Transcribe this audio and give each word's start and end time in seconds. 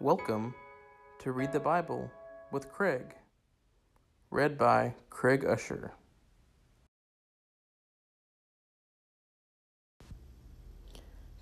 Welcome 0.00 0.54
to 1.18 1.32
Read 1.32 1.50
the 1.50 1.58
Bible 1.58 2.08
with 2.52 2.70
Craig. 2.70 3.16
Read 4.30 4.56
by 4.56 4.94
Craig 5.10 5.44
Usher. 5.44 5.90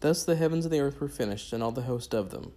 Thus 0.00 0.24
the 0.24 0.36
heavens 0.36 0.64
and 0.64 0.72
the 0.72 0.80
earth 0.80 1.02
were 1.02 1.08
finished, 1.08 1.52
and 1.52 1.62
all 1.62 1.70
the 1.70 1.82
host 1.82 2.14
of 2.14 2.30
them. 2.30 2.52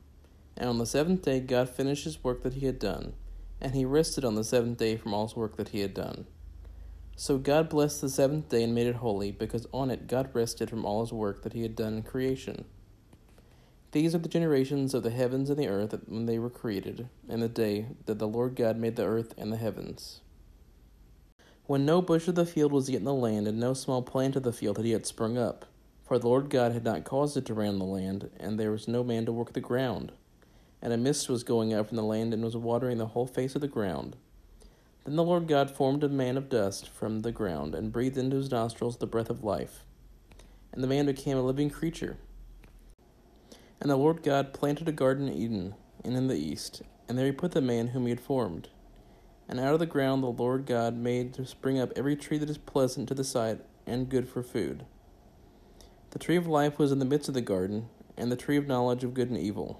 And 0.55 0.69
on 0.69 0.77
the 0.77 0.85
seventh 0.85 1.23
day 1.23 1.41
God 1.41 1.69
finished 1.69 2.05
his 2.05 2.23
work 2.23 2.43
that 2.43 2.53
he 2.53 2.65
had 2.65 2.79
done, 2.79 3.11
and 3.59 3.75
he 3.75 3.83
rested 3.83 4.23
on 4.23 4.35
the 4.35 4.45
seventh 4.45 4.77
day 4.77 4.95
from 4.95 5.13
all 5.13 5.27
his 5.27 5.35
work 5.35 5.57
that 5.57 5.69
he 5.69 5.81
had 5.81 5.93
done. 5.93 6.27
So 7.17 7.37
God 7.37 7.67
blessed 7.67 7.99
the 7.99 8.07
seventh 8.07 8.47
day 8.47 8.63
and 8.63 8.73
made 8.73 8.87
it 8.87 8.95
holy, 8.95 9.33
because 9.33 9.67
on 9.73 9.91
it 9.91 10.07
God 10.07 10.29
rested 10.31 10.69
from 10.69 10.85
all 10.85 11.01
his 11.01 11.11
work 11.11 11.41
that 11.43 11.51
he 11.51 11.63
had 11.63 11.75
done 11.75 11.95
in 11.95 12.03
creation. 12.03 12.63
These 13.91 14.13
are 14.13 14.19
the 14.19 14.29
generations 14.29 14.93
of 14.93 15.01
the 15.01 15.09
heavens 15.09 15.49
and 15.49 15.57
the 15.57 15.67
earth 15.67 15.95
when 16.05 16.27
they 16.27 16.37
were 16.37 16.51
created, 16.51 17.09
in 17.27 17.39
the 17.39 17.49
day 17.49 17.87
that 18.05 18.19
the 18.19 18.27
Lord 18.27 18.55
God 18.55 18.77
made 18.77 18.95
the 18.95 19.05
earth 19.05 19.33
and 19.35 19.51
the 19.51 19.57
heavens. 19.57 20.21
When 21.65 21.85
no 21.85 21.99
bush 21.99 22.27
of 22.27 22.35
the 22.35 22.45
field 22.45 22.71
was 22.71 22.89
yet 22.89 22.99
in 22.99 23.05
the 23.05 23.13
land, 23.13 23.47
and 23.47 23.59
no 23.59 23.73
small 23.73 24.03
plant 24.03 24.35
of 24.35 24.43
the 24.43 24.53
field 24.53 24.77
had 24.77 24.85
yet 24.85 25.07
sprung 25.07 25.39
up, 25.39 25.65
for 26.03 26.19
the 26.19 26.27
Lord 26.27 26.51
God 26.51 26.71
had 26.71 26.83
not 26.83 27.03
caused 27.03 27.35
it 27.35 27.45
to 27.45 27.55
rain 27.55 27.69
on 27.69 27.79
the 27.79 27.85
land, 27.85 28.29
and 28.39 28.59
there 28.59 28.71
was 28.71 28.87
no 28.87 29.03
man 29.03 29.25
to 29.25 29.31
work 29.31 29.53
the 29.53 29.59
ground. 29.59 30.11
And 30.83 30.93
a 30.93 30.97
mist 30.97 31.27
was 31.27 31.43
going 31.43 31.73
up 31.73 31.87
from 31.87 31.97
the 31.97 32.03
land 32.03 32.31
and 32.31 32.43
was 32.43 32.55
watering 32.55 32.99
the 32.99 33.07
whole 33.07 33.27
face 33.27 33.55
of 33.55 33.61
the 33.61 33.67
ground. 33.67 34.15
Then 35.03 35.15
the 35.15 35.23
Lord 35.23 35.47
God 35.47 35.71
formed 35.71 36.03
a 36.03 36.09
man 36.09 36.37
of 36.37 36.49
dust 36.49 36.87
from 36.87 37.21
the 37.21 37.31
ground, 37.31 37.73
and 37.73 37.91
breathed 37.91 38.17
into 38.17 38.37
his 38.37 38.51
nostrils 38.51 38.97
the 38.97 39.07
breath 39.07 39.31
of 39.31 39.43
life. 39.43 39.83
And 40.71 40.83
the 40.83 40.87
man 40.87 41.07
became 41.07 41.37
a 41.37 41.41
living 41.41 41.71
creature. 41.71 42.17
And 43.81 43.89
the 43.89 43.95
Lord 43.95 44.23
God 44.23 44.53
planted 44.53 44.89
a 44.89 44.91
garden 44.91 45.29
in 45.29 45.33
Eden, 45.33 45.75
and 46.03 46.15
in 46.15 46.27
the 46.27 46.35
east, 46.35 46.81
and 47.07 47.17
there 47.17 47.25
he 47.25 47.31
put 47.31 47.53
the 47.53 47.61
man 47.61 47.87
whom 47.87 48.03
he 48.03 48.09
had 48.09 48.19
formed. 48.19 48.69
And 49.47 49.59
out 49.59 49.73
of 49.73 49.79
the 49.79 49.85
ground 49.85 50.21
the 50.21 50.27
Lord 50.27 50.65
God 50.65 50.95
made 50.95 51.33
to 51.35 51.45
spring 51.45 51.79
up 51.79 51.91
every 51.95 52.15
tree 52.15 52.37
that 52.37 52.49
is 52.49 52.57
pleasant 52.57 53.07
to 53.07 53.13
the 53.13 53.23
sight 53.23 53.61
and 53.87 54.09
good 54.09 54.27
for 54.27 54.43
food. 54.43 54.85
The 56.11 56.19
tree 56.19 56.35
of 56.35 56.45
life 56.45 56.77
was 56.77 56.91
in 56.91 56.99
the 56.99 57.05
midst 57.05 57.29
of 57.29 57.33
the 57.35 57.41
garden, 57.41 57.87
and 58.17 58.31
the 58.31 58.35
tree 58.35 58.57
of 58.57 58.67
knowledge 58.67 59.03
of 59.03 59.13
good 59.13 59.29
and 59.29 59.37
evil. 59.37 59.79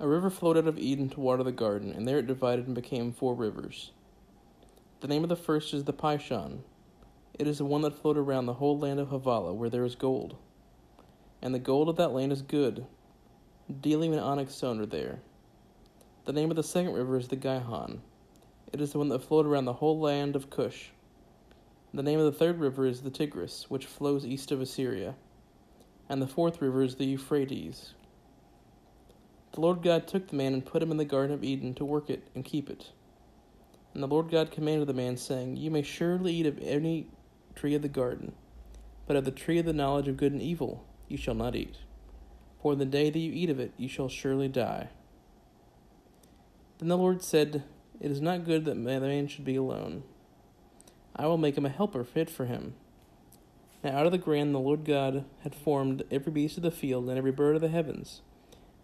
A 0.00 0.08
river 0.08 0.28
flowed 0.28 0.58
out 0.58 0.66
of 0.66 0.78
Eden 0.78 1.08
to 1.10 1.20
water 1.20 1.42
the 1.42 1.52
garden, 1.52 1.92
and 1.92 2.06
there 2.06 2.18
it 2.18 2.26
divided 2.26 2.66
and 2.66 2.74
became 2.74 3.12
four 3.12 3.34
rivers. 3.34 3.92
The 5.00 5.08
name 5.08 5.22
of 5.22 5.28
the 5.28 5.36
first 5.36 5.72
is 5.72 5.84
the 5.84 5.92
Pishon. 5.92 6.60
It 7.38 7.46
is 7.46 7.58
the 7.58 7.64
one 7.64 7.82
that 7.82 7.94
flowed 7.94 8.18
around 8.18 8.46
the 8.46 8.54
whole 8.54 8.78
land 8.78 8.98
of 8.98 9.08
Havilah, 9.08 9.54
where 9.54 9.70
there 9.70 9.84
is 9.84 9.94
gold. 9.94 10.36
And 11.46 11.54
the 11.54 11.60
gold 11.60 11.88
of 11.88 11.94
that 11.94 12.12
land 12.12 12.32
is 12.32 12.42
good. 12.42 12.84
Bdellium 13.72 14.10
and 14.10 14.20
onyx 14.20 14.52
stone 14.52 14.80
are 14.80 14.86
there. 14.86 15.20
The 16.24 16.32
name 16.32 16.50
of 16.50 16.56
the 16.56 16.64
second 16.64 16.94
river 16.94 17.16
is 17.16 17.28
the 17.28 17.36
Gihon. 17.36 18.02
It 18.72 18.80
is 18.80 18.90
the 18.90 18.98
one 18.98 19.10
that 19.10 19.22
flowed 19.22 19.46
around 19.46 19.66
the 19.66 19.74
whole 19.74 20.00
land 20.00 20.34
of 20.34 20.50
Cush. 20.50 20.90
The 21.94 22.02
name 22.02 22.18
of 22.18 22.24
the 22.24 22.36
third 22.36 22.58
river 22.58 22.84
is 22.84 23.02
the 23.02 23.12
Tigris, 23.12 23.70
which 23.70 23.86
flows 23.86 24.26
east 24.26 24.50
of 24.50 24.60
Assyria. 24.60 25.14
And 26.08 26.20
the 26.20 26.26
fourth 26.26 26.60
river 26.60 26.82
is 26.82 26.96
the 26.96 27.04
Euphrates. 27.04 27.94
The 29.52 29.60
Lord 29.60 29.84
God 29.84 30.08
took 30.08 30.26
the 30.26 30.34
man 30.34 30.52
and 30.52 30.66
put 30.66 30.82
him 30.82 30.90
in 30.90 30.96
the 30.96 31.04
Garden 31.04 31.32
of 31.32 31.44
Eden 31.44 31.74
to 31.74 31.84
work 31.84 32.10
it 32.10 32.26
and 32.34 32.44
keep 32.44 32.68
it. 32.68 32.90
And 33.94 34.02
the 34.02 34.08
Lord 34.08 34.32
God 34.32 34.50
commanded 34.50 34.88
the 34.88 34.94
man, 34.94 35.16
saying, 35.16 35.58
You 35.58 35.70
may 35.70 35.82
surely 35.82 36.34
eat 36.34 36.46
of 36.46 36.58
any 36.58 37.06
tree 37.54 37.76
of 37.76 37.82
the 37.82 37.88
garden, 37.88 38.34
but 39.06 39.14
of 39.14 39.24
the 39.24 39.30
tree 39.30 39.60
of 39.60 39.64
the 39.64 39.72
knowledge 39.72 40.08
of 40.08 40.16
good 40.16 40.32
and 40.32 40.42
evil 40.42 40.84
you 41.08 41.16
shall 41.16 41.34
not 41.34 41.54
eat. 41.54 41.76
For 42.60 42.72
in 42.72 42.78
the 42.78 42.84
day 42.84 43.10
that 43.10 43.18
you 43.18 43.32
eat 43.32 43.50
of 43.50 43.60
it 43.60 43.72
you 43.76 43.88
shall 43.88 44.08
surely 44.08 44.48
die. 44.48 44.88
Then 46.78 46.88
the 46.88 46.98
Lord 46.98 47.22
said, 47.22 47.64
It 48.00 48.10
is 48.10 48.20
not 48.20 48.44
good 48.44 48.64
that 48.64 48.76
man 48.76 49.28
should 49.28 49.44
be 49.44 49.56
alone. 49.56 50.02
I 51.14 51.26
will 51.26 51.38
make 51.38 51.56
him 51.56 51.64
a 51.64 51.70
helper 51.70 52.04
fit 52.04 52.28
for 52.28 52.44
him. 52.44 52.74
Now 53.82 53.96
out 53.96 54.06
of 54.06 54.12
the 54.12 54.18
ground 54.18 54.54
the 54.54 54.58
Lord 54.58 54.84
God 54.84 55.24
had 55.40 55.54
formed 55.54 56.02
every 56.10 56.32
beast 56.32 56.56
of 56.56 56.62
the 56.62 56.70
field 56.70 57.08
and 57.08 57.16
every 57.16 57.32
bird 57.32 57.54
of 57.54 57.62
the 57.62 57.68
heavens, 57.68 58.20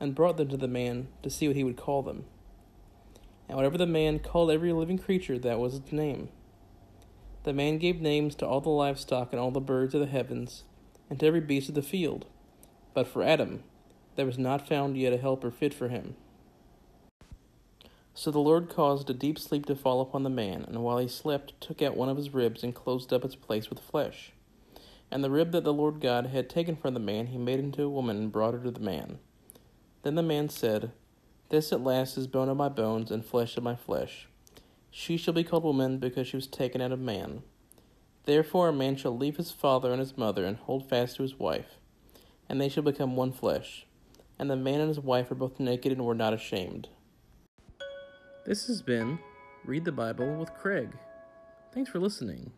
and 0.00 0.14
brought 0.14 0.36
them 0.36 0.48
to 0.48 0.56
the 0.56 0.68
man 0.68 1.08
to 1.22 1.30
see 1.30 1.48
what 1.48 1.56
he 1.56 1.64
would 1.64 1.76
call 1.76 2.02
them. 2.02 2.24
And 3.48 3.56
whatever 3.56 3.76
the 3.76 3.86
man 3.86 4.20
called 4.20 4.50
every 4.50 4.72
living 4.72 4.98
creature, 4.98 5.38
that 5.38 5.58
was 5.58 5.74
its 5.74 5.92
name. 5.92 6.28
The 7.42 7.52
man 7.52 7.78
gave 7.78 8.00
names 8.00 8.34
to 8.36 8.46
all 8.46 8.60
the 8.60 8.70
livestock 8.70 9.32
and 9.32 9.40
all 9.40 9.50
the 9.50 9.60
birds 9.60 9.94
of 9.94 10.00
the 10.00 10.06
heavens, 10.06 10.62
and 11.12 11.20
to 11.20 11.26
every 11.26 11.40
beast 11.40 11.68
of 11.68 11.74
the 11.74 11.82
field. 11.82 12.24
But 12.94 13.06
for 13.06 13.22
Adam, 13.22 13.64
there 14.16 14.24
was 14.24 14.38
not 14.38 14.66
found 14.66 14.96
yet 14.96 15.12
a 15.12 15.18
helper 15.18 15.50
fit 15.50 15.74
for 15.74 15.88
him. 15.88 16.16
So 18.14 18.30
the 18.30 18.38
Lord 18.38 18.70
caused 18.70 19.10
a 19.10 19.12
deep 19.12 19.38
sleep 19.38 19.66
to 19.66 19.76
fall 19.76 20.00
upon 20.00 20.22
the 20.22 20.30
man, 20.30 20.64
and 20.66 20.82
while 20.82 20.96
he 20.96 21.08
slept, 21.08 21.60
took 21.60 21.82
out 21.82 21.98
one 21.98 22.08
of 22.08 22.16
his 22.16 22.32
ribs 22.32 22.62
and 22.62 22.74
closed 22.74 23.12
up 23.12 23.26
its 23.26 23.34
place 23.34 23.68
with 23.68 23.78
flesh. 23.78 24.32
And 25.10 25.22
the 25.22 25.30
rib 25.30 25.52
that 25.52 25.64
the 25.64 25.72
Lord 25.74 26.00
God 26.00 26.28
had 26.28 26.48
taken 26.48 26.76
from 26.76 26.94
the 26.94 27.00
man 27.00 27.26
he 27.26 27.36
made 27.36 27.58
into 27.58 27.82
a 27.82 27.90
woman 27.90 28.16
and 28.16 28.32
brought 28.32 28.54
her 28.54 28.60
to 28.60 28.70
the 28.70 28.80
man. 28.80 29.18
Then 30.04 30.14
the 30.14 30.22
man 30.22 30.48
said, 30.48 30.92
This 31.50 31.74
at 31.74 31.84
last 31.84 32.16
is 32.16 32.26
bone 32.26 32.48
of 32.48 32.56
my 32.56 32.70
bones 32.70 33.10
and 33.10 33.22
flesh 33.22 33.58
of 33.58 33.62
my 33.62 33.76
flesh. 33.76 34.28
She 34.90 35.18
shall 35.18 35.34
be 35.34 35.44
called 35.44 35.64
woman 35.64 35.98
because 35.98 36.26
she 36.26 36.38
was 36.38 36.46
taken 36.46 36.80
out 36.80 36.90
of 36.90 37.00
man. 37.00 37.42
Therefore 38.24 38.68
a 38.68 38.72
man 38.72 38.96
shall 38.96 39.16
leave 39.16 39.36
his 39.36 39.50
father 39.50 39.90
and 39.90 40.00
his 40.00 40.16
mother 40.16 40.44
and 40.44 40.56
hold 40.56 40.88
fast 40.88 41.16
to 41.16 41.22
his 41.22 41.38
wife, 41.38 41.78
and 42.48 42.60
they 42.60 42.68
shall 42.68 42.82
become 42.82 43.16
one 43.16 43.32
flesh. 43.32 43.86
And 44.38 44.48
the 44.48 44.56
man 44.56 44.80
and 44.80 44.88
his 44.88 45.00
wife 45.00 45.30
are 45.30 45.36
both 45.36 45.60
naked 45.60 45.92
and 45.92 46.04
were 46.04 46.14
not 46.14 46.32
ashamed. 46.32 46.88
This 48.46 48.66
has 48.66 48.82
been 48.82 49.18
Read 49.64 49.84
the 49.84 49.92
Bible 49.92 50.34
with 50.36 50.54
Craig. 50.54 50.90
Thanks 51.72 51.90
for 51.90 52.00
listening. 52.00 52.52